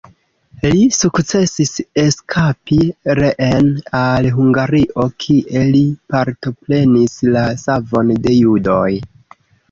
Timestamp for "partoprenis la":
6.15-7.45